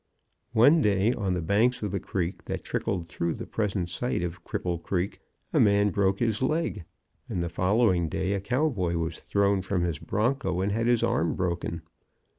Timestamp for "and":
7.29-7.43, 10.61-10.71